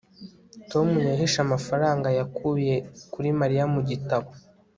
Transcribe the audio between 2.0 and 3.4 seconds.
yakuye kuri